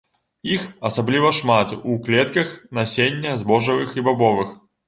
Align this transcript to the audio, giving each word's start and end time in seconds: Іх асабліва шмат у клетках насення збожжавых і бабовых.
Іх 0.53 0.63
асабліва 0.89 1.29
шмат 1.41 1.75
у 1.91 1.99
клетках 2.09 2.49
насення 2.81 3.37
збожжавых 3.43 3.97
і 4.01 4.09
бабовых. 4.09 4.61